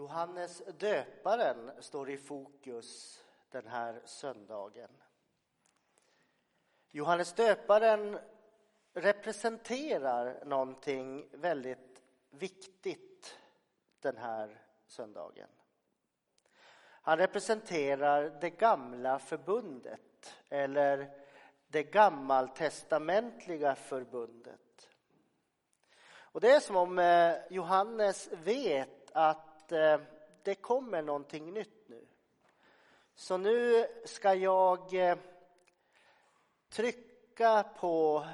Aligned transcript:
Johannes 0.00 0.62
döparen 0.78 1.70
står 1.78 2.10
i 2.10 2.16
fokus 2.16 3.20
den 3.50 3.66
här 3.66 4.00
söndagen. 4.04 4.90
Johannes 6.90 7.32
döparen 7.32 8.18
representerar 8.92 10.44
någonting 10.44 11.28
väldigt 11.32 12.02
viktigt 12.30 13.38
den 14.00 14.16
här 14.16 14.62
söndagen. 14.86 15.48
Han 16.82 17.18
representerar 17.18 18.38
det 18.40 18.50
gamla 18.50 19.18
förbundet 19.18 20.34
eller 20.48 21.10
det 21.66 21.82
gammaltestamentliga 21.82 23.74
förbundet. 23.74 24.90
Och 26.12 26.40
det 26.40 26.50
är 26.50 26.60
som 26.60 26.76
om 26.76 26.98
eh, 26.98 27.36
Johannes 27.50 28.28
vet 28.32 29.10
att 29.12 29.49
Eh, 29.72 30.00
det 30.42 30.54
kommer 30.54 31.02
någonting 31.02 31.52
nytt 31.52 31.88
nu. 31.88 32.06
Så 33.14 33.36
nu 33.36 33.86
ska 34.04 34.34
jag 34.34 34.94
eh, 34.94 35.18
trycka 36.68 37.62
på 37.62 38.26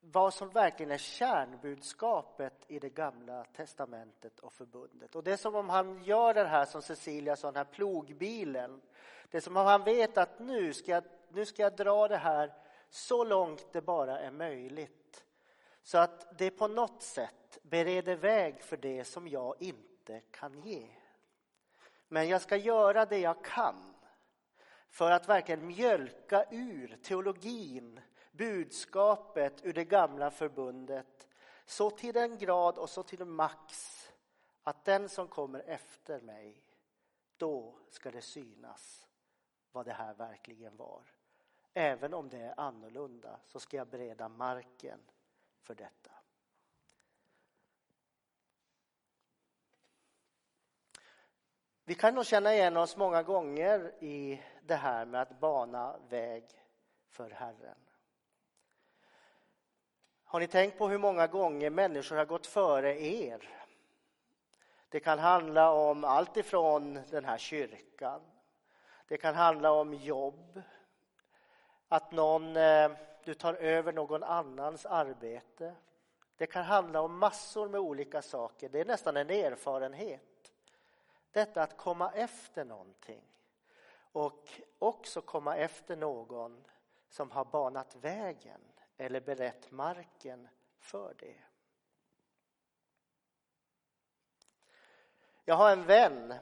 vad 0.00 0.34
som 0.34 0.50
verkligen 0.50 0.92
är 0.92 0.98
kärnbudskapet 0.98 2.64
i 2.68 2.78
det 2.78 2.88
gamla 2.88 3.44
testamentet 3.44 4.40
och 4.40 4.52
förbundet. 4.52 5.14
Och 5.14 5.24
det 5.24 5.32
är 5.32 5.36
som 5.36 5.54
om 5.54 5.68
han 5.68 6.04
gör 6.04 6.34
det 6.34 6.44
här 6.44 6.64
som 6.64 6.82
Cecilia 6.82 7.36
sa, 7.36 7.46
den 7.46 7.56
här 7.56 7.72
plogbilen. 7.72 8.80
Det 9.30 9.36
är 9.36 9.40
som 9.40 9.56
om 9.56 9.66
han 9.66 9.84
vet 9.84 10.18
att 10.18 10.38
nu 10.38 10.72
ska 10.72 10.90
jag, 10.90 11.04
nu 11.28 11.46
ska 11.46 11.62
jag 11.62 11.76
dra 11.76 12.08
det 12.08 12.16
här 12.16 12.52
så 12.90 13.24
långt 13.24 13.72
det 13.72 13.82
bara 13.82 14.20
är 14.20 14.30
möjligt. 14.30 15.24
Så 15.82 15.98
att 15.98 16.38
det 16.38 16.50
på 16.50 16.68
något 16.68 17.02
sätt 17.02 17.58
bereder 17.62 18.16
väg 18.16 18.62
för 18.62 18.76
det 18.76 19.04
som 19.04 19.28
jag 19.28 19.62
inte 19.62 19.91
inte 20.02 20.20
kan 20.30 20.60
ge. 20.60 20.88
Men 22.08 22.28
jag 22.28 22.42
ska 22.42 22.56
göra 22.56 23.06
det 23.06 23.18
jag 23.18 23.44
kan 23.44 23.94
för 24.90 25.10
att 25.10 25.28
verkligen 25.28 25.66
mjölka 25.66 26.44
ur 26.50 26.98
teologin 27.02 28.00
budskapet 28.32 29.64
ur 29.64 29.72
det 29.72 29.84
gamla 29.84 30.30
förbundet 30.30 31.28
så 31.66 31.90
till 31.90 32.14
den 32.14 32.38
grad 32.38 32.78
och 32.78 32.90
så 32.90 33.02
till 33.02 33.24
max 33.24 33.98
att 34.62 34.84
den 34.84 35.08
som 35.08 35.28
kommer 35.28 35.60
efter 35.60 36.20
mig, 36.20 36.62
då 37.36 37.74
ska 37.90 38.10
det 38.10 38.22
synas 38.22 39.06
vad 39.72 39.86
det 39.86 39.92
här 39.92 40.14
verkligen 40.14 40.76
var. 40.76 41.02
Även 41.74 42.14
om 42.14 42.28
det 42.28 42.38
är 42.38 42.60
annorlunda 42.60 43.40
så 43.46 43.60
ska 43.60 43.76
jag 43.76 43.88
bereda 43.88 44.28
marken 44.28 45.00
för 45.62 45.74
detta. 45.74 46.21
Vi 51.84 51.94
kan 51.94 52.14
nog 52.14 52.26
känna 52.26 52.54
igen 52.54 52.76
oss 52.76 52.96
många 52.96 53.22
gånger 53.22 53.92
i 54.00 54.42
det 54.62 54.74
här 54.74 55.04
med 55.04 55.22
att 55.22 55.40
bana 55.40 55.96
väg 56.08 56.44
för 57.10 57.30
Herren. 57.30 57.76
Har 60.24 60.40
ni 60.40 60.46
tänkt 60.46 60.78
på 60.78 60.88
hur 60.88 60.98
många 60.98 61.26
gånger 61.26 61.70
människor 61.70 62.16
har 62.16 62.24
gått 62.24 62.46
före 62.46 63.02
er? 63.02 63.48
Det 64.88 65.00
kan 65.00 65.18
handla 65.18 65.72
om 65.72 66.04
allt 66.04 66.36
ifrån 66.36 67.00
den 67.10 67.24
här 67.24 67.38
kyrkan. 67.38 68.20
Det 69.08 69.16
kan 69.16 69.34
handla 69.34 69.72
om 69.72 69.94
jobb. 69.94 70.62
Att 71.88 72.12
någon, 72.12 72.56
eh, 72.56 72.90
du 73.24 73.34
tar 73.34 73.54
över 73.54 73.92
någon 73.92 74.22
annans 74.22 74.86
arbete. 74.86 75.74
Det 76.36 76.46
kan 76.46 76.64
handla 76.64 77.00
om 77.00 77.18
massor 77.18 77.68
med 77.68 77.80
olika 77.80 78.22
saker. 78.22 78.68
Det 78.68 78.80
är 78.80 78.84
nästan 78.84 79.16
en 79.16 79.30
erfarenhet. 79.30 80.31
Detta 81.32 81.62
att 81.62 81.76
komma 81.76 82.12
efter 82.12 82.64
någonting. 82.64 83.22
Och 84.12 84.50
också 84.78 85.20
komma 85.20 85.56
efter 85.56 85.96
någon 85.96 86.64
som 87.08 87.30
har 87.30 87.44
banat 87.44 87.96
vägen 87.96 88.60
eller 88.96 89.20
berett 89.20 89.70
marken 89.70 90.48
för 90.78 91.14
det. 91.18 91.36
Jag 95.44 95.54
har 95.54 95.72
en 95.72 95.86
vän. 95.86 96.34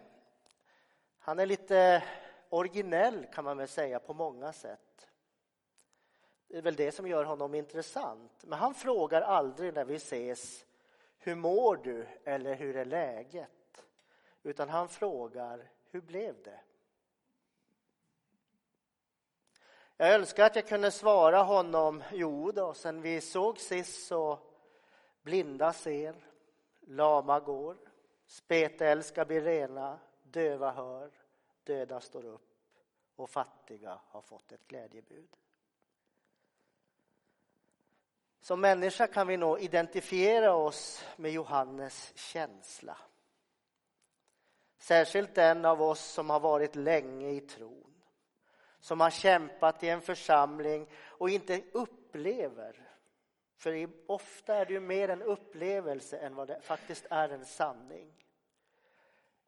Han 1.18 1.38
är 1.38 1.46
lite 1.46 2.04
originell 2.48 3.26
kan 3.32 3.44
man 3.44 3.56
väl 3.56 3.68
säga 3.68 3.98
på 3.98 4.14
många 4.14 4.52
sätt. 4.52 5.10
Det 6.48 6.58
är 6.58 6.62
väl 6.62 6.76
det 6.76 6.92
som 6.92 7.06
gör 7.06 7.24
honom 7.24 7.54
intressant. 7.54 8.44
Men 8.46 8.58
han 8.58 8.74
frågar 8.74 9.22
aldrig 9.22 9.74
när 9.74 9.84
vi 9.84 9.94
ses 9.94 10.64
hur 11.18 11.34
mår 11.34 11.76
du 11.76 12.06
eller 12.24 12.54
hur 12.54 12.76
är 12.76 12.84
läget? 12.84 13.59
Utan 14.42 14.68
han 14.68 14.88
frågar 14.88 15.70
hur 15.90 16.00
blev 16.00 16.42
det? 16.42 16.60
Jag 19.96 20.14
önskar 20.14 20.46
att 20.46 20.56
jag 20.56 20.68
kunde 20.68 20.90
svara 20.90 21.42
honom, 21.42 22.02
jo 22.12 22.52
då, 22.52 22.74
sen 22.74 23.02
vi 23.02 23.20
såg 23.20 23.58
sist 23.58 24.06
så 24.06 24.38
blinda 25.22 25.72
ser, 25.72 26.14
lama 26.80 27.40
går, 27.40 27.76
spetälska 28.26 29.24
blir 29.24 29.40
rena, 29.40 29.98
döva 30.22 30.70
hör, 30.72 31.10
döda 31.64 32.00
står 32.00 32.24
upp 32.24 32.50
och 33.16 33.30
fattiga 33.30 34.00
har 34.06 34.22
fått 34.22 34.52
ett 34.52 34.66
glädjebud. 34.66 35.36
Som 38.40 38.60
människa 38.60 39.06
kan 39.06 39.26
vi 39.26 39.36
nog 39.36 39.60
identifiera 39.60 40.54
oss 40.54 41.04
med 41.16 41.32
Johannes 41.32 42.12
känsla. 42.16 42.96
Särskilt 44.80 45.34
den 45.34 45.64
av 45.64 45.82
oss 45.82 46.00
som 46.00 46.30
har 46.30 46.40
varit 46.40 46.76
länge 46.76 47.30
i 47.30 47.40
tron 47.40 47.90
som 48.80 49.00
har 49.00 49.10
kämpat 49.10 49.82
i 49.82 49.88
en 49.88 50.00
församling 50.00 50.86
och 50.94 51.30
inte 51.30 51.62
upplever. 51.72 52.88
För 53.56 53.88
ofta 54.06 54.54
är 54.54 54.66
det 54.66 54.72
ju 54.72 54.80
mer 54.80 55.08
en 55.08 55.22
upplevelse 55.22 56.18
än 56.18 56.34
vad 56.34 56.48
det 56.48 56.60
faktiskt 56.60 57.06
är 57.10 57.28
en 57.28 57.44
sanning. 57.44 58.26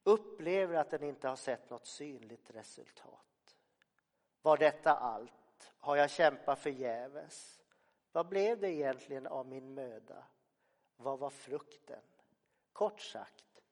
Upplever 0.05 0.75
att 0.75 0.91
den 0.91 1.03
inte 1.03 1.29
har 1.29 1.37
sett 1.37 1.71
något 1.71 1.87
synligt 1.87 2.51
resultat. 2.51 3.57
Var 4.43 4.57
detta 4.57 4.93
allt? 4.95 5.73
Har 5.79 5.97
jag 5.97 6.11
kämpat 6.11 6.59
förgäves? 6.59 7.63
Vad 8.13 8.29
blev 8.29 8.61
det 8.61 8.71
egentligen 8.71 9.27
av 9.27 9.47
min 9.47 9.75
möda? 9.75 10.25
Vad 10.97 11.19
var 11.19 11.31
frukten? 11.31 12.03
Kort 12.73 13.01
sagt, 13.01 13.63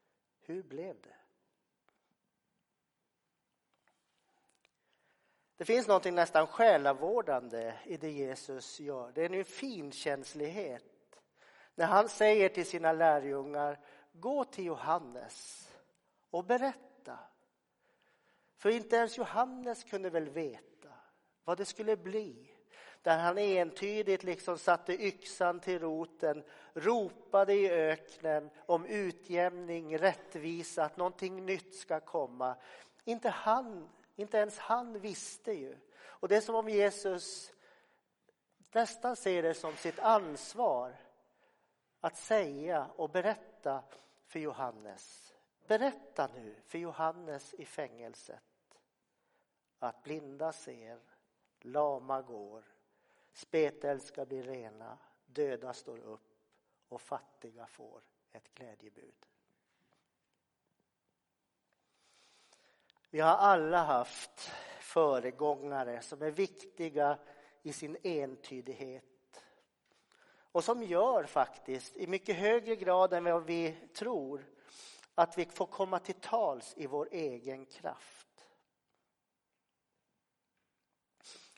hur 0.41 0.63
blev 0.63 1.01
det? 1.01 1.20
Det 5.61 5.67
finns 5.67 5.89
något 5.89 6.05
nästan 6.05 6.47
själavårdande 6.47 7.75
i 7.85 7.97
det 7.97 8.11
Jesus 8.11 8.81
gör. 8.81 9.13
Det 9.15 9.25
är 9.25 9.35
en 9.35 9.45
finkänslighet. 9.45 11.21
När 11.75 11.87
han 11.87 12.09
säger 12.09 12.49
till 12.49 12.67
sina 12.67 12.93
lärjungar, 12.93 13.79
gå 14.13 14.45
till 14.45 14.65
Johannes 14.65 15.69
och 16.31 16.45
berätta. 16.45 17.19
För 18.57 18.71
inte 18.71 18.97
ens 18.97 19.19
Johannes 19.19 19.85
kunde 19.85 20.11
väl 20.11 20.29
veta 20.29 20.89
vad 21.45 21.59
det 21.59 21.65
skulle 21.65 21.97
bli. 21.97 22.51
Där 23.03 23.19
han 23.19 23.39
entydigt 23.39 24.23
liksom 24.23 24.59
satte 24.59 25.05
yxan 25.05 25.61
till 25.61 25.79
roten, 25.79 26.45
ropade 26.75 27.55
i 27.55 27.71
öknen 27.71 28.51
om 28.67 28.87
utjämning, 28.87 29.99
rättvisa, 29.99 30.85
att 30.85 30.97
någonting 30.97 31.47
nytt 31.47 31.75
ska 31.75 32.01
komma. 32.01 32.57
Inte 33.05 33.29
han 33.29 33.89
inte 34.17 34.39
ens 34.39 34.59
han 34.59 35.01
visste 35.01 35.53
ju. 35.53 35.77
Och 36.03 36.29
det 36.29 36.37
är 36.37 36.41
som 36.41 36.55
om 36.55 36.69
Jesus 36.69 37.53
nästan 38.73 39.17
ser 39.17 39.43
det 39.43 39.55
som 39.55 39.77
sitt 39.77 39.99
ansvar 39.99 40.97
att 42.01 42.17
säga 42.17 42.91
och 42.97 43.11
berätta 43.11 43.85
för 44.27 44.39
Johannes. 44.39 45.35
Berätta 45.67 46.29
nu 46.35 46.57
för 46.65 46.79
Johannes 46.79 47.55
i 47.55 47.65
fängelset 47.65 48.43
att 49.79 50.03
blinda 50.03 50.53
ser, 50.53 51.01
lama 51.61 52.23
går, 52.23 52.65
spetälska 53.33 54.25
blir 54.25 54.43
rena, 54.43 54.99
döda 55.27 55.73
står 55.73 55.99
upp 55.99 56.31
och 56.89 57.01
fattiga 57.01 57.67
får 57.67 58.03
ett 58.33 58.55
glädjebud. 58.55 59.27
Vi 63.13 63.21
har 63.21 63.37
alla 63.37 63.83
haft 63.83 64.51
föregångare 64.81 66.03
som 66.03 66.23
är 66.23 66.31
viktiga 66.31 67.19
i 67.63 67.73
sin 67.73 67.97
entydighet 68.03 69.05
och 70.53 70.65
som 70.65 70.83
gör 70.83 71.25
faktiskt 71.25 71.97
i 71.97 72.07
mycket 72.07 72.37
högre 72.37 72.77
grad 72.77 73.13
än 73.13 73.25
vad 73.25 73.45
vi 73.45 73.77
tror 73.95 74.45
att 75.15 75.39
vi 75.39 75.45
får 75.45 75.67
komma 75.67 75.99
till 75.99 76.15
tals 76.15 76.75
i 76.77 76.87
vår 76.87 77.09
egen 77.13 77.67
kraft. 77.67 78.49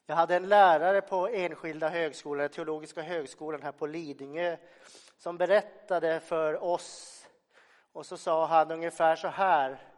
Jag 0.07 0.17
hade 0.17 0.37
en 0.37 0.49
lärare 0.49 1.01
på 1.01 1.29
enskilda 1.29 1.89
högskolan, 1.89 2.49
teologiska 2.49 3.03
högskolan 3.03 3.63
här 3.63 3.73
på 3.73 3.87
Lidingö 3.87 4.57
som 5.19 5.39
berättade 5.39 6.21
för 6.21 6.63
oss 6.63 7.19
Och 7.93 8.07
så 8.07 8.17
sa 8.17 8.47
han 8.47 8.71
ungefär 8.71 9.17
så 9.17 9.29
här. 9.29 9.92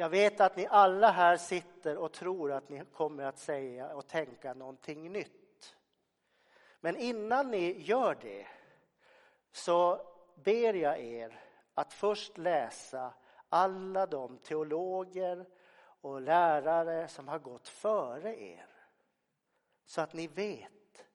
Jag 0.00 0.10
vet 0.10 0.40
att 0.40 0.56
ni 0.56 0.66
alla 0.66 1.10
här 1.10 1.36
sitter 1.36 1.96
och 1.96 2.12
tror 2.12 2.52
att 2.52 2.68
ni 2.68 2.84
kommer 2.84 3.24
att 3.24 3.38
säga 3.38 3.94
och 3.94 4.06
tänka 4.06 4.54
någonting 4.54 5.12
nytt. 5.12 5.76
Men 6.80 6.96
innan 6.96 7.50
ni 7.50 7.80
gör 7.82 8.16
det 8.20 8.46
så 9.52 10.06
ber 10.34 10.74
jag 10.74 11.00
er 11.00 11.40
att 11.74 11.92
först 11.92 12.38
läsa 12.38 13.14
alla 13.48 14.06
de 14.06 14.38
teologer 14.38 15.46
och 16.00 16.20
lärare 16.20 17.08
som 17.08 17.28
har 17.28 17.38
gått 17.38 17.68
före 17.68 18.42
er. 18.42 18.66
Så 19.86 20.00
att 20.00 20.12
ni 20.12 20.26
vet 20.26 21.06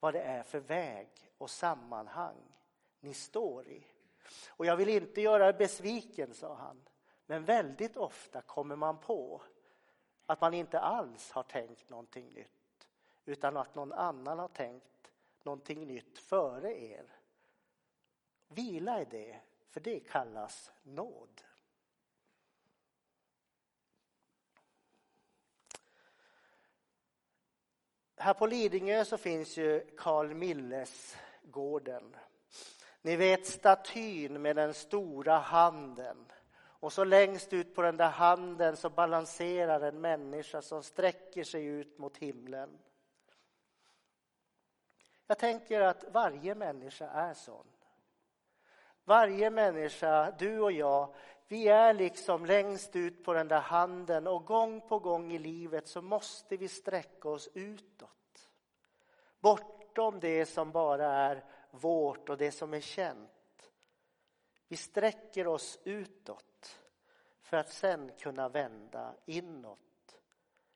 vad 0.00 0.14
det 0.14 0.22
är 0.22 0.42
för 0.42 0.60
väg 0.60 1.08
och 1.38 1.50
sammanhang 1.50 2.58
ni 3.00 3.14
står 3.14 3.68
i. 3.68 3.86
Och 4.48 4.66
jag 4.66 4.76
vill 4.76 4.88
inte 4.88 5.20
göra 5.20 5.48
er 5.48 5.52
besviken, 5.52 6.34
sa 6.34 6.54
han. 6.54 6.80
Men 7.30 7.44
väldigt 7.44 7.96
ofta 7.96 8.42
kommer 8.42 8.76
man 8.76 8.98
på 9.00 9.42
att 10.26 10.40
man 10.40 10.54
inte 10.54 10.80
alls 10.80 11.30
har 11.30 11.42
tänkt 11.42 11.90
någonting 11.90 12.28
nytt 12.28 12.88
utan 13.24 13.56
att 13.56 13.74
någon 13.74 13.92
annan 13.92 14.38
har 14.38 14.48
tänkt 14.48 15.12
någonting 15.42 15.86
nytt 15.86 16.18
före 16.18 16.80
er. 16.80 17.04
Vila 18.48 19.00
i 19.00 19.04
det, 19.04 19.40
för 19.70 19.80
det 19.80 20.00
kallas 20.00 20.72
nåd. 20.82 21.42
Här 28.16 28.34
på 28.34 28.46
Lidingö 28.46 29.04
så 29.04 29.18
finns 29.18 29.56
ju 29.56 29.96
Carl 29.96 30.34
Milles 30.34 31.16
gården. 31.42 32.16
Ni 33.02 33.16
vet 33.16 33.46
statyn 33.46 34.42
med 34.42 34.56
den 34.56 34.74
stora 34.74 35.38
handen. 35.38 36.32
Och 36.80 36.92
så 36.92 37.04
längst 37.04 37.52
ut 37.52 37.74
på 37.74 37.82
den 37.82 37.96
där 37.96 38.10
handen 38.10 38.76
så 38.76 38.90
balanserar 38.90 39.80
en 39.80 40.00
människa 40.00 40.62
som 40.62 40.82
sträcker 40.82 41.44
sig 41.44 41.64
ut 41.64 41.98
mot 41.98 42.16
himlen. 42.16 42.78
Jag 45.26 45.38
tänker 45.38 45.80
att 45.80 46.04
varje 46.12 46.54
människa 46.54 47.08
är 47.08 47.34
sån. 47.34 47.66
Varje 49.04 49.50
människa, 49.50 50.30
du 50.38 50.60
och 50.60 50.72
jag, 50.72 51.14
vi 51.48 51.68
är 51.68 51.94
liksom 51.94 52.46
längst 52.46 52.96
ut 52.96 53.24
på 53.24 53.32
den 53.32 53.48
där 53.48 53.60
handen 53.60 54.26
och 54.26 54.44
gång 54.44 54.80
på 54.80 54.98
gång 54.98 55.32
i 55.32 55.38
livet 55.38 55.88
så 55.88 56.02
måste 56.02 56.56
vi 56.56 56.68
sträcka 56.68 57.28
oss 57.28 57.48
utåt. 57.54 58.50
Bortom 59.40 60.20
det 60.20 60.46
som 60.46 60.72
bara 60.72 61.06
är 61.06 61.44
vårt 61.70 62.28
och 62.28 62.38
det 62.38 62.52
som 62.52 62.74
är 62.74 62.80
känt. 62.80 63.72
Vi 64.68 64.76
sträcker 64.76 65.46
oss 65.46 65.78
utåt 65.84 66.47
för 67.48 67.56
att 67.56 67.72
sen 67.72 68.10
kunna 68.18 68.48
vända 68.48 69.14
inåt. 69.26 69.78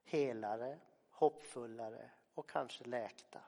Helare, 0.04 0.78
hoppfullare 1.10 2.10
och 2.34 2.48
kanske 2.48 2.84
läkta. 2.84 3.40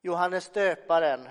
Johannes 0.00 0.50
döparen, 0.50 1.28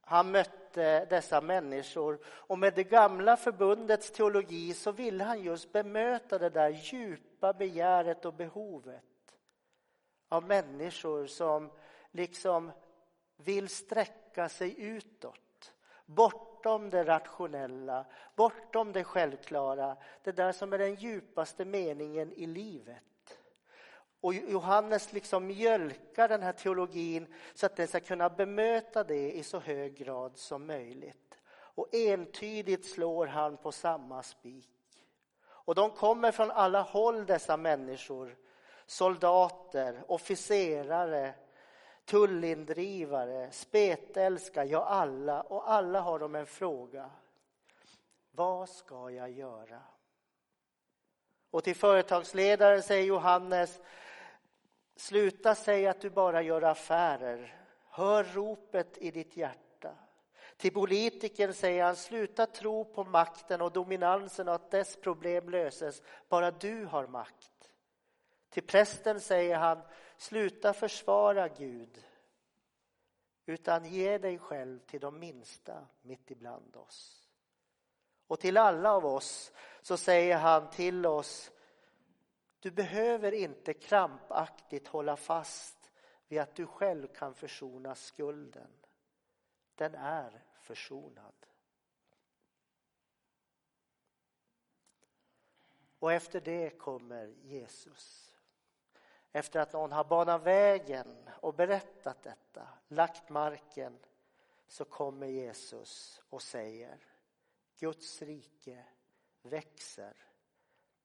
han 0.00 0.30
mötte 0.30 1.04
dessa 1.04 1.40
människor 1.40 2.18
och 2.26 2.58
med 2.58 2.74
det 2.74 2.84
gamla 2.84 3.36
förbundets 3.36 4.10
teologi 4.10 4.74
så 4.74 4.92
ville 4.92 5.24
han 5.24 5.42
just 5.42 5.72
bemöta 5.72 6.38
det 6.38 6.50
där 6.50 6.70
djupa 6.70 7.52
begäret 7.52 8.24
och 8.24 8.34
behovet 8.34 9.38
av 10.28 10.42
människor 10.44 11.26
som 11.26 11.70
liksom 12.10 12.72
vill 13.36 13.68
sträcka 13.68 14.48
sig 14.48 14.80
utåt. 14.80 15.72
Bortom 16.66 16.90
det 16.90 17.04
rationella, 17.04 18.04
bortom 18.36 18.92
det 18.92 19.04
självklara, 19.04 19.96
det 20.22 20.32
där 20.32 20.52
som 20.52 20.72
är 20.72 20.78
den 20.78 20.94
djupaste 20.94 21.64
meningen 21.64 22.32
i 22.32 22.46
livet. 22.46 23.38
Och 24.20 24.34
Johannes 24.34 25.12
liksom 25.12 25.46
mjölkar 25.46 26.28
den 26.28 26.42
här 26.42 26.52
teologin 26.52 27.34
så 27.54 27.66
att 27.66 27.76
den 27.76 27.88
ska 27.88 28.00
kunna 28.00 28.28
bemöta 28.28 29.04
det 29.04 29.32
i 29.32 29.42
så 29.42 29.58
hög 29.58 29.94
grad 29.94 30.38
som 30.38 30.66
möjligt. 30.66 31.38
Och 31.48 31.94
entydigt 31.94 32.86
slår 32.86 33.26
han 33.26 33.56
på 33.56 33.72
samma 33.72 34.22
spik. 34.22 35.04
Och 35.46 35.74
de 35.74 35.90
kommer 35.90 36.32
från 36.32 36.50
alla 36.50 36.82
håll 36.82 37.26
dessa 37.26 37.56
människor 37.56 38.36
soldater, 38.86 40.02
officerare, 40.08 41.34
tullindrivare, 42.06 43.50
spetälska, 43.50 44.64
ja 44.64 44.84
alla. 44.84 45.40
Och 45.40 45.70
alla 45.70 46.00
har 46.00 46.18
de 46.18 46.34
en 46.34 46.46
fråga. 46.46 47.10
Vad 48.30 48.68
ska 48.68 49.10
jag 49.10 49.30
göra? 49.30 49.82
Och 51.50 51.64
till 51.64 51.76
företagsledaren 51.76 52.82
säger 52.82 53.06
Johannes, 53.06 53.80
sluta 54.96 55.54
säga 55.54 55.90
att 55.90 56.00
du 56.00 56.10
bara 56.10 56.42
gör 56.42 56.62
affärer. 56.62 57.54
Hör 57.90 58.24
ropet 58.24 58.98
i 58.98 59.10
ditt 59.10 59.36
hjärta. 59.36 59.94
Till 60.56 60.72
politikern 60.72 61.54
säger 61.54 61.84
han, 61.84 61.96
sluta 61.96 62.46
tro 62.46 62.84
på 62.84 63.04
makten 63.04 63.60
och 63.60 63.72
dominansen 63.72 64.48
och 64.48 64.54
att 64.54 64.70
dess 64.70 64.96
problem 64.96 65.50
löses, 65.50 66.02
bara 66.28 66.50
du 66.50 66.84
har 66.84 67.06
makt. 67.06 67.70
Till 68.50 68.62
prästen 68.62 69.20
säger 69.20 69.56
han, 69.56 69.82
sluta 70.16 70.72
försvara 70.72 71.48
Gud 71.48 72.04
utan 73.46 73.84
ge 73.84 74.18
dig 74.18 74.38
själv 74.38 74.78
till 74.78 75.00
de 75.00 75.18
minsta 75.18 75.86
mitt 76.02 76.30
ibland 76.30 76.76
oss. 76.76 77.28
Och 78.26 78.40
till 78.40 78.56
alla 78.56 78.92
av 78.92 79.06
oss 79.06 79.52
så 79.82 79.96
säger 79.96 80.36
han 80.36 80.70
till 80.70 81.06
oss, 81.06 81.50
du 82.60 82.70
behöver 82.70 83.32
inte 83.32 83.74
krampaktigt 83.74 84.88
hålla 84.88 85.16
fast 85.16 85.90
vid 86.28 86.40
att 86.40 86.54
du 86.54 86.66
själv 86.66 87.06
kan 87.06 87.34
försona 87.34 87.94
skulden. 87.94 88.70
Den 89.74 89.94
är 89.94 90.42
försonad. 90.60 91.46
Och 95.98 96.12
efter 96.12 96.40
det 96.40 96.70
kommer 96.70 97.26
Jesus. 97.26 98.25
Efter 99.36 99.60
att 99.60 99.72
någon 99.72 99.92
har 99.92 100.04
banat 100.04 100.42
vägen 100.42 101.30
och 101.40 101.54
berättat 101.54 102.22
detta, 102.22 102.68
lagt 102.88 103.28
marken, 103.28 103.98
så 104.66 104.84
kommer 104.84 105.26
Jesus 105.26 106.22
och 106.30 106.42
säger 106.42 106.98
Guds 107.78 108.22
rike 108.22 108.84
växer 109.42 110.16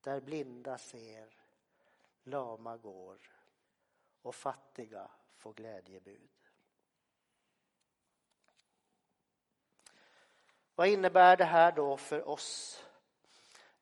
där 0.02 0.22
blinda 0.22 0.78
ser, 0.78 1.30
lama 2.24 2.78
går 2.78 3.20
och 4.22 4.36
fattiga 4.36 5.12
får 5.38 5.54
glädjebud. 5.54 6.32
Vad 10.76 10.88
innebär 10.88 11.38
det 11.38 11.46
här 11.46 11.72
då 11.72 11.98
för 11.98 12.28
oss? 12.28 12.84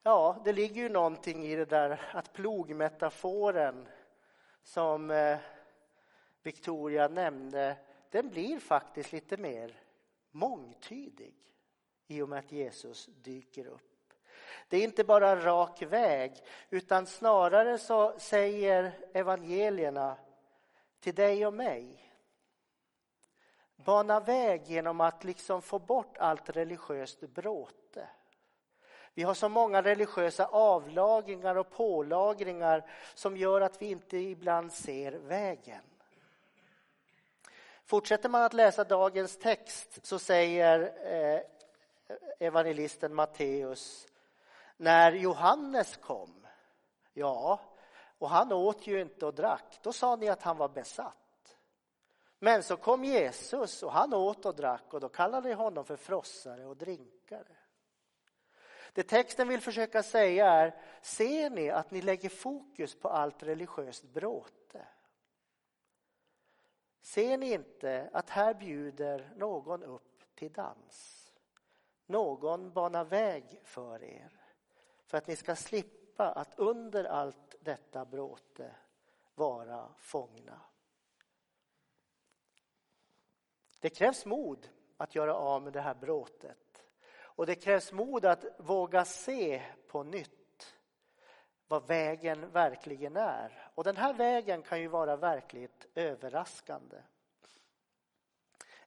Ja, 0.04 0.42
det 0.44 0.54
ligger 0.54 0.82
ju 0.82 0.90
någonting 0.90 1.46
i 1.46 1.56
det 1.56 1.66
där 1.66 2.10
att 2.14 2.34
plogmetaforen 2.34 3.88
som 4.70 5.12
eh, 5.12 5.38
Victoria 6.44 7.08
nämnde, 7.08 7.78
den 8.10 8.30
blir 8.30 8.60
faktiskt 8.60 9.12
lite 9.12 9.38
mer 9.38 9.74
mångtydig 10.32 11.36
i 12.08 12.22
och 12.22 12.30
med 12.30 12.40
att 12.40 12.52
Jesus 12.52 13.06
dyker 13.06 13.68
upp. 13.68 14.14
Det 14.68 14.78
är 14.78 14.84
inte 14.84 15.04
bara 15.04 15.30
en 15.30 15.42
rak 15.42 15.82
väg, 15.82 16.34
utan 16.70 17.06
snarare 17.06 17.78
så 17.78 18.20
säger 18.20 18.92
evangelierna 19.14 20.18
till 21.00 21.16
dig 21.16 21.46
och 21.46 21.54
mig. 21.54 22.14
Bana 23.76 24.20
väg 24.20 24.64
genom 24.66 25.02
att 25.02 25.24
liksom 25.24 25.62
få 25.62 25.80
bort 25.80 26.18
allt 26.18 26.50
religiöst 26.50 27.20
bråte. 27.20 28.10
Vi 29.20 29.24
har 29.24 29.34
så 29.34 29.50
många 29.50 29.82
religiösa 29.82 30.46
avlagringar 30.46 31.56
och 31.56 31.72
pålagringar 31.72 32.86
som 33.14 33.38
gör 33.38 33.62
att 33.62 33.82
vi 33.82 33.86
inte 33.92 34.18
ibland 34.18 34.74
ser 34.74 35.12
vägen. 35.12 35.82
Fortsätter 37.86 38.30
man 38.30 38.44
att 38.44 38.54
läsa 38.54 38.84
dagens 38.84 39.38
text 39.38 40.06
så 40.06 40.20
säger 40.20 40.80
eh, 41.14 41.42
evangelisten 42.40 43.16
Matteus 43.16 44.08
när 44.78 45.12
Johannes 45.12 45.98
kom, 45.98 46.48
ja, 47.14 47.60
och 48.18 48.30
han 48.30 48.52
åt 48.52 48.88
ju 48.88 49.02
inte 49.02 49.26
och 49.26 49.34
drack, 49.34 49.80
då 49.82 49.94
sa 49.94 50.16
ni 50.16 50.30
att 50.30 50.44
han 50.44 50.58
var 50.58 50.70
besatt. 50.70 51.58
Men 52.40 52.64
så 52.64 52.78
kom 52.78 53.04
Jesus 53.04 53.84
och 53.84 53.92
han 53.92 54.14
åt 54.14 54.46
och 54.46 54.56
drack 54.56 54.94
och 54.94 55.00
då 55.00 55.10
kallade 55.10 55.48
ni 55.50 55.54
honom 55.54 55.86
för 55.86 55.96
frossare 55.96 56.66
och 56.66 56.78
drinkare. 56.78 57.59
Det 59.00 59.04
texten 59.04 59.48
vill 59.48 59.62
försöka 59.62 60.04
säga 60.04 60.52
är, 60.52 60.76
ser 61.02 61.50
ni 61.50 61.70
att 61.70 61.92
ni 61.92 62.02
lägger 62.02 62.30
fokus 62.30 62.96
på 62.96 63.10
allt 63.10 63.44
religiöst 63.44 64.04
bråte? 64.04 64.88
Ser 67.02 67.38
ni 67.38 67.52
inte 67.52 68.10
att 68.14 68.30
här 68.30 68.54
bjuder 68.54 69.34
någon 69.36 69.84
upp 69.84 70.36
till 70.36 70.52
dans. 70.52 71.32
Någon 72.06 72.74
banar 72.74 73.06
väg 73.06 73.60
för 73.64 74.04
er 74.04 74.42
för 75.06 75.18
att 75.18 75.28
ni 75.28 75.36
ska 75.36 75.56
slippa 75.56 76.32
att 76.32 76.60
under 76.60 77.04
allt 77.04 77.56
detta 77.60 78.06
bråte 78.06 78.76
vara 79.36 79.94
fångna. 79.98 80.62
Det 83.80 83.90
krävs 83.90 84.26
mod 84.26 84.70
att 84.98 85.16
göra 85.16 85.36
av 85.36 85.62
med 85.62 85.74
det 85.74 85.82
här 85.82 85.96
bråtet. 85.96 86.69
Och 87.40 87.46
det 87.46 87.56
krävs 87.56 87.92
mod 87.92 88.26
att 88.26 88.46
våga 88.58 89.06
se 89.06 89.62
på 89.88 90.04
nytt 90.04 90.76
vad 91.68 91.88
vägen 91.88 92.52
verkligen 92.52 93.18
är. 93.18 93.70
Och 93.76 93.84
den 93.84 93.98
här 93.98 94.14
vägen 94.14 94.62
kan 94.62 94.82
ju 94.82 94.88
vara 94.88 95.16
verkligt 95.16 95.86
överraskande. 95.96 96.98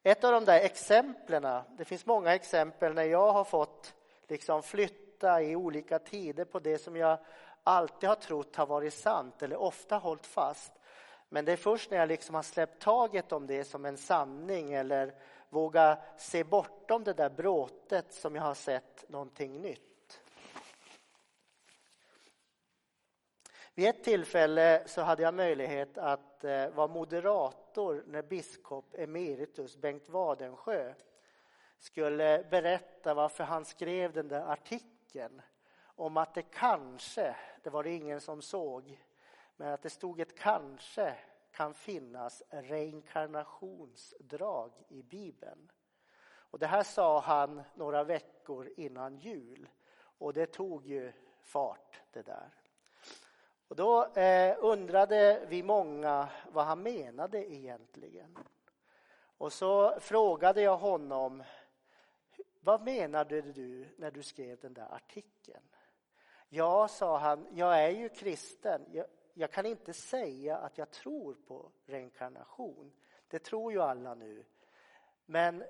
Ett 0.03 0.25
av 0.25 0.33
de 0.33 0.45
där 0.45 0.61
exemplen, 0.61 1.63
det 1.77 1.85
finns 1.85 2.07
många 2.07 2.35
exempel 2.35 2.95
när 2.95 3.03
jag 3.03 3.33
har 3.33 3.45
fått 3.45 3.95
liksom 4.29 4.63
flytta 4.63 5.43
i 5.43 5.57
olika 5.57 5.99
tider 5.99 6.45
på 6.45 6.59
det 6.59 6.79
som 6.79 6.97
jag 6.97 7.19
alltid 7.63 8.09
har 8.09 8.17
trott 8.17 8.57
har 8.57 8.67
varit 8.67 8.95
sant 8.95 9.43
eller 9.43 9.57
ofta 9.57 9.97
hållit 9.97 10.27
fast. 10.27 10.73
Men 11.29 11.45
det 11.45 11.53
är 11.53 11.57
först 11.57 11.91
när 11.91 11.99
jag 11.99 12.09
liksom 12.09 12.35
har 12.35 12.43
släppt 12.43 12.83
taget 12.83 13.33
om 13.33 13.47
det 13.47 13.65
som 13.65 13.85
en 13.85 13.97
sanning 13.97 14.73
eller 14.73 15.15
våga 15.53 15.99
se 16.17 16.45
bortom 16.45 17.05
det 17.05 17.13
där 17.13 17.31
bråtet 17.31 18.13
som 18.13 18.35
jag 18.35 18.43
har 18.43 18.55
sett 18.55 19.09
någonting 19.09 19.61
nytt. 19.61 20.23
Vid 23.75 23.89
ett 23.89 24.05
tillfälle 24.05 24.83
så 24.87 25.01
hade 25.01 25.23
jag 25.23 25.35
möjlighet 25.35 25.99
att 25.99 26.45
eh, 26.45 26.69
vara 26.69 26.87
moderator 26.87 28.05
när 28.07 28.23
biskop 28.23 28.95
emeritus 28.99 29.77
Bengt 29.77 30.09
Wadensjö 30.09 30.95
skulle 31.79 32.47
berätta 32.51 33.15
varför 33.15 33.45
han 33.45 33.65
skrev 33.65 34.13
den 34.13 34.29
där 34.29 34.53
artikeln 34.53 35.43
om 35.85 36.17
att 36.17 36.35
det 36.35 36.43
kanske, 36.43 37.37
det 37.63 37.71
var 37.71 37.83
det 37.83 37.91
ingen 37.91 38.21
som 38.21 38.43
såg, 38.43 39.03
men 39.57 39.73
att 39.73 39.83
det 39.83 39.91
stod 39.91 40.21
ett 40.21 40.39
kanske 40.39 41.17
kan 41.53 41.75
finnas 41.75 42.43
reinkarnationsdrag 42.51 44.73
i 44.89 45.03
Bibeln. 45.03 45.71
Och 46.25 46.59
det 46.59 46.67
här 46.67 46.83
sa 46.83 47.21
han 47.21 47.63
några 47.75 48.05
veckor 48.05 48.71
innan 48.77 49.17
jul 49.17 49.69
och 49.95 50.33
det 50.33 50.47
tog 50.47 50.87
ju 50.87 51.13
fart 51.41 52.01
det 52.13 52.23
där. 52.23 52.55
Och 53.69 53.77
då 53.77 54.07
eh, 54.07 54.57
undrade 54.61 55.47
vi 55.49 55.63
många 55.63 56.29
vad 56.53 56.65
han 56.65 56.83
menade 56.83 57.53
egentligen. 57.53 58.39
Och 59.39 59.53
så 59.53 60.01
frågade 60.01 60.63
jag 60.63 60.77
honom, 60.77 61.43
vad 62.61 62.83
menade 62.83 63.43
du 63.43 63.89
när 63.97 64.11
du 64.11 64.23
skrev 64.23 64.59
den 64.61 64.75
där 64.75 64.95
artikeln? 64.95 65.65
Ja, 66.49 66.89
sa 66.89 67.19
han, 67.19 67.47
jag 67.51 67.85
är 67.85 67.91
ju 67.91 68.09
kristen. 68.09 68.85
Jag, 68.93 69.07
jag 69.35 69.51
kan 69.51 69.67
inte 69.67 69.93
säga 69.93 70.57
att 70.57 70.79
jag 70.79 70.91
tror 70.91 71.35
på 71.35 71.71
reinkarnation. 71.87 72.93
Det 73.29 73.39
tror 73.39 73.73
ju 73.73 73.83
alla 73.83 74.15
nu. 74.15 74.45
Men 75.27 75.65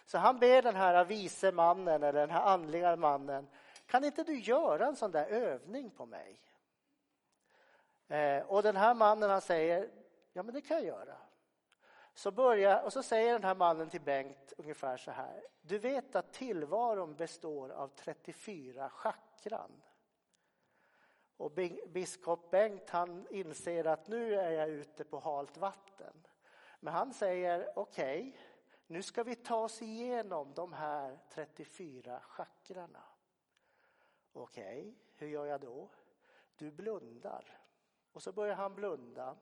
Så 0.05 0.17
han 0.17 0.39
ber 0.39 0.61
den 0.61 0.75
här 0.75 1.05
vise 1.05 1.51
mannen 1.51 2.03
eller 2.03 2.19
den 2.19 2.29
här 2.29 2.41
andliga 2.41 2.95
mannen, 2.95 3.47
kan 3.85 4.03
inte 4.03 4.23
du 4.23 4.39
göra 4.39 4.87
en 4.87 4.95
sån 4.95 5.11
där 5.11 5.25
övning 5.25 5.89
på 5.89 6.05
mig? 6.05 6.39
Eh, 8.07 8.43
och 8.45 8.63
den 8.63 8.75
här 8.75 8.93
mannen 8.93 9.29
han 9.29 9.41
säger, 9.41 9.89
ja 10.33 10.43
men 10.43 10.53
det 10.53 10.61
kan 10.61 10.77
jag 10.77 10.85
göra. 10.85 11.17
Så 12.19 12.31
börjar, 12.31 12.83
och 12.83 12.93
så 12.93 13.03
säger 13.03 13.33
den 13.33 13.43
här 13.43 13.55
mannen 13.55 13.89
till 13.89 14.01
Bengt 14.01 14.53
ungefär 14.57 14.97
så 14.97 15.11
här. 15.11 15.43
Du 15.61 15.79
vet 15.79 16.15
att 16.15 16.33
tillvaron 16.33 17.15
består 17.15 17.69
av 17.69 17.87
34 17.87 18.89
chakran. 18.89 19.81
Och 21.37 21.51
biskop 21.87 22.51
Bengt 22.51 22.89
han 22.89 23.27
inser 23.29 23.85
att 23.85 24.07
nu 24.07 24.35
är 24.35 24.51
jag 24.51 24.69
ute 24.69 25.03
på 25.03 25.19
halt 25.19 25.57
vatten. 25.57 26.27
Men 26.79 26.93
han 26.93 27.13
säger 27.13 27.79
okej, 27.79 28.19
okay, 28.19 28.33
nu 28.87 29.03
ska 29.03 29.23
vi 29.23 29.35
ta 29.35 29.63
oss 29.63 29.81
igenom 29.81 30.53
de 30.53 30.73
här 30.73 31.19
34 31.29 32.19
chakrarna. 32.21 33.03
Okej, 34.33 34.79
okay, 34.79 34.93
hur 35.15 35.27
gör 35.27 35.45
jag 35.45 35.61
då? 35.61 35.89
Du 36.55 36.71
blundar. 36.71 37.59
Och 38.11 38.23
så 38.23 38.31
börjar 38.31 38.55
han 38.55 38.75
blunda. 38.75 39.37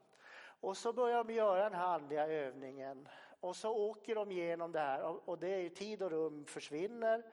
Och 0.59 0.77
så 0.77 0.93
börjar 0.93 1.23
de 1.23 1.33
göra 1.33 1.63
den 1.63 1.73
här 1.73 1.87
andliga 1.87 2.27
övningen 2.27 3.07
och 3.39 3.55
så 3.55 3.75
åker 3.75 4.15
de 4.15 4.31
igenom 4.31 4.71
det 4.71 4.79
här 4.79 5.29
och 5.29 5.39
det 5.39 5.47
är 5.47 5.59
ju 5.59 5.69
tid 5.69 6.01
och 6.01 6.11
rum 6.11 6.45
försvinner. 6.45 7.23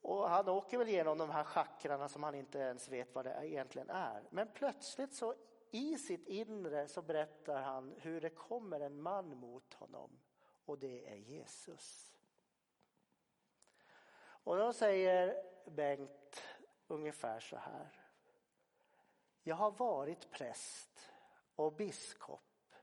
Och 0.00 0.30
han 0.30 0.48
åker 0.48 0.78
väl 0.78 0.88
igenom 0.88 1.18
de 1.18 1.30
här 1.30 1.44
chakrarna 1.44 2.08
som 2.08 2.22
han 2.22 2.34
inte 2.34 2.58
ens 2.58 2.88
vet 2.88 3.14
vad 3.14 3.24
det 3.24 3.46
egentligen 3.46 3.90
är. 3.90 4.22
Men 4.30 4.48
plötsligt 4.54 5.14
så 5.14 5.34
i 5.70 5.98
sitt 5.98 6.26
inre 6.26 6.88
så 6.88 7.02
berättar 7.02 7.62
han 7.62 7.94
hur 7.98 8.20
det 8.20 8.30
kommer 8.30 8.80
en 8.80 9.02
man 9.02 9.36
mot 9.36 9.74
honom 9.74 10.20
och 10.64 10.78
det 10.78 11.12
är 11.12 11.16
Jesus. 11.16 12.14
Och 14.20 14.56
då 14.56 14.72
säger 14.72 15.44
Bengt 15.70 16.42
ungefär 16.86 17.40
så 17.40 17.56
här. 17.56 18.04
Jag 19.42 19.56
har 19.56 19.70
varit 19.70 20.30
präst 20.30 21.10
och 21.58 21.72
biskop 21.72 22.74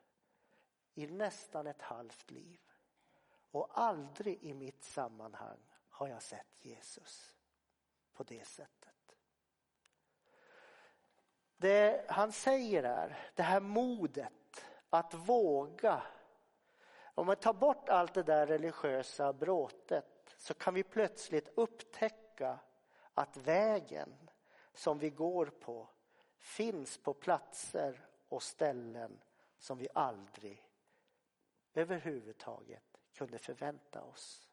i 0.94 1.08
nästan 1.08 1.67
ett 1.67 1.82
halvt 1.82 2.32
liv. 2.32 2.60
Och 3.51 3.79
aldrig 3.79 4.44
i 4.44 4.53
mitt 4.53 4.84
sammanhang 4.84 5.60
har 5.89 6.08
jag 6.08 6.22
sett 6.22 6.65
Jesus 6.65 7.36
på 8.13 8.24
det 8.24 8.48
sättet. 8.48 9.15
Det 11.58 12.05
han 12.10 12.32
säger 12.32 12.84
är, 12.84 13.32
det 13.36 13.44
här 13.44 13.60
modet 13.60 14.65
att 14.89 15.13
våga. 15.13 16.03
Om 16.98 17.27
man 17.27 17.36
tar 17.36 17.53
bort 17.53 17.89
allt 17.89 18.13
det 18.13 18.24
där 18.24 18.48
religiösa 18.48 19.34
bråtet 19.34 20.36
så 20.38 20.53
kan 20.53 20.74
vi 20.74 20.84
plötsligt 20.84 21.50
upptäcka 21.55 22.60
att 23.13 23.38
vägen 23.38 24.29
som 24.74 25.00
vi 25.00 25.10
går 25.10 25.46
på 25.46 25.89
finns 26.39 26.98
på 26.98 27.13
platser 27.13 28.08
och 28.36 28.44
ställen 28.44 29.24
som 29.58 29.77
vi 29.77 29.88
aldrig 29.94 30.70
överhuvudtaget 31.74 33.01
kunde 33.13 33.38
förvänta 33.38 34.04
oss. 34.04 34.48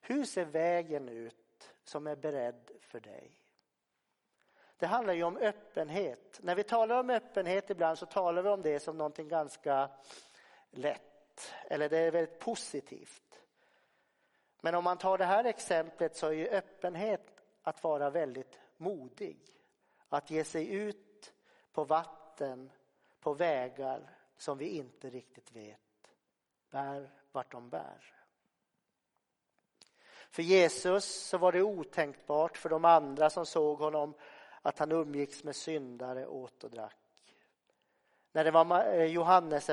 Hur 0.00 0.24
ser 0.24 0.44
vägen 0.44 1.08
ut 1.08 1.74
som 1.84 2.06
är 2.06 2.16
beredd 2.16 2.70
för 2.80 3.00
dig? 3.00 3.30
Det 4.76 4.86
handlar 4.86 5.14
ju 5.14 5.22
om 5.22 5.36
öppenhet. 5.36 6.40
När 6.42 6.54
vi 6.54 6.64
talar 6.64 7.00
om 7.00 7.10
öppenhet 7.10 7.70
ibland 7.70 7.98
så 7.98 8.06
talar 8.06 8.42
vi 8.42 8.48
om 8.48 8.62
det 8.62 8.80
som 8.80 8.98
någonting 8.98 9.28
ganska 9.28 9.90
lätt 10.70 11.52
eller 11.64 11.88
det 11.88 11.98
är 11.98 12.10
väldigt 12.10 12.38
positivt. 12.38 13.42
Men 14.60 14.74
om 14.74 14.84
man 14.84 14.98
tar 14.98 15.18
det 15.18 15.24
här 15.24 15.44
exemplet 15.44 16.16
så 16.16 16.26
är 16.26 16.32
ju 16.32 16.48
öppenhet 16.48 17.44
att 17.62 17.82
vara 17.84 18.10
väldigt 18.10 18.60
modig. 18.76 19.38
Att 20.08 20.30
ge 20.30 20.44
sig 20.44 20.74
ut 20.74 21.05
på 21.76 21.84
vatten 21.84 22.70
på 23.20 23.34
vägar 23.34 24.10
som 24.36 24.58
vi 24.58 24.68
inte 24.68 25.10
riktigt 25.10 25.52
vet 25.52 25.80
bär 26.70 27.10
vart 27.32 27.52
de 27.52 27.68
bär. 27.68 28.14
För 30.30 30.42
Jesus 30.42 31.04
så 31.04 31.38
var 31.38 31.52
det 31.52 31.62
otänkbart 31.62 32.56
för 32.56 32.68
de 32.68 32.84
andra 32.84 33.30
som 33.30 33.46
såg 33.46 33.78
honom 33.78 34.14
att 34.62 34.78
han 34.78 34.92
umgicks 34.92 35.44
med 35.44 35.56
syndare, 35.56 36.26
åt 36.26 36.64
och 36.64 36.70
drack. 36.70 37.34
När 38.32 38.44
det 38.44 38.50
var 38.50 38.94
eh, 38.94 39.04
Johannes, 39.04 39.70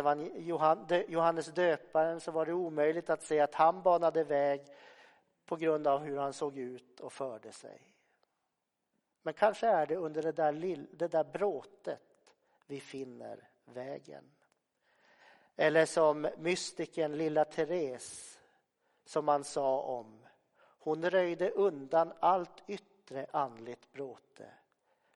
Johannes 1.08 1.46
döparen 1.46 2.20
så 2.20 2.32
var 2.32 2.46
det 2.46 2.54
omöjligt 2.54 3.10
att 3.10 3.24
se 3.24 3.40
att 3.40 3.56
han 3.56 3.82
banade 3.82 4.24
väg 4.24 4.62
på 5.46 5.56
grund 5.56 5.88
av 5.88 6.04
hur 6.04 6.18
han 6.18 6.34
såg 6.34 6.58
ut 6.58 7.00
och 7.00 7.14
förde 7.14 7.52
sig. 7.52 7.93
Men 9.24 9.34
kanske 9.34 9.68
är 9.68 9.86
det 9.86 9.96
under 9.96 10.22
det 10.22 10.32
där, 10.32 10.88
det 10.92 11.08
där 11.08 11.24
bråtet 11.24 12.36
vi 12.66 12.80
finner 12.80 13.50
vägen. 13.66 14.32
Eller 15.56 15.86
som 15.86 16.30
mystiken 16.38 17.18
lilla 17.18 17.46
Therese 17.46 18.40
som 19.06 19.26
man 19.26 19.44
sa 19.44 19.82
om. 19.82 20.26
Hon 20.58 21.10
röjde 21.10 21.50
undan 21.50 22.14
allt 22.20 22.64
yttre 22.68 23.28
andligt 23.32 23.92
bråte 23.92 24.54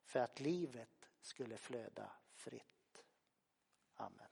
för 0.04 0.20
att 0.20 0.40
livet 0.40 1.10
skulle 1.22 1.58
flöda 1.58 2.12
fritt. 2.34 3.04
Amen. 3.96 4.27